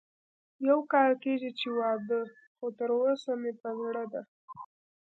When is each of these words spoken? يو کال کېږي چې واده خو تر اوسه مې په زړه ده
يو 0.67 0.79
کال 0.91 1.11
کېږي 1.23 1.51
چې 1.59 1.67
واده 1.77 2.19
خو 2.57 2.67
تر 2.77 2.89
اوسه 3.01 3.31
مې 3.41 3.51
په 3.61 3.69
زړه 3.81 4.03
ده 4.13 4.21